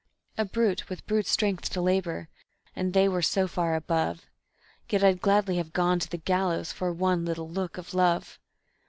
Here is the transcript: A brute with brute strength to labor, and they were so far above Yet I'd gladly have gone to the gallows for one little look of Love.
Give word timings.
A 0.35 0.45
brute 0.45 0.89
with 0.89 1.05
brute 1.05 1.27
strength 1.27 1.69
to 1.69 1.79
labor, 1.79 2.27
and 2.75 2.91
they 2.91 3.07
were 3.07 3.21
so 3.21 3.47
far 3.47 3.75
above 3.75 4.25
Yet 4.89 5.03
I'd 5.03 5.21
gladly 5.21 5.57
have 5.57 5.73
gone 5.73 5.99
to 5.99 6.09
the 6.09 6.17
gallows 6.17 6.71
for 6.71 6.91
one 6.91 7.23
little 7.23 7.47
look 7.47 7.77
of 7.77 7.93
Love. 7.93 8.39